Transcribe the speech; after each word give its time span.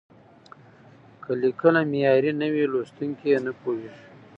که 1.23 1.31
لیکنه 1.41 1.81
معیاري 1.91 2.31
نه 2.41 2.47
وي، 2.53 2.63
لوستونکي 2.73 3.25
یې 3.33 3.39
نه 3.45 3.51
پوهېږي. 3.61 4.01